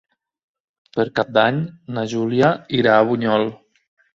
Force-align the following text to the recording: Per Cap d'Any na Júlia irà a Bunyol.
Per 0.95 1.05
Cap 1.19 1.29
d'Any 1.35 1.61
na 1.99 2.07
Júlia 2.15 2.51
irà 2.81 2.99
a 3.03 3.07
Bunyol. 3.13 3.47